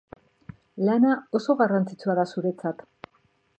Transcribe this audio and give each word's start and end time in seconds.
Lana 0.87 1.11
oso 1.41 1.55
garrantzitsua 1.61 2.17
da 2.23 2.27
zuretzat. 2.35 2.85